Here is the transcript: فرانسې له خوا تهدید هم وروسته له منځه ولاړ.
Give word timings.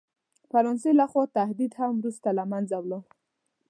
فرانسې 0.49 0.91
له 0.99 1.05
خوا 1.11 1.23
تهدید 1.37 1.71
هم 1.79 1.91
وروسته 1.97 2.27
له 2.37 2.43
منځه 2.51 2.75
ولاړ. 2.79 3.03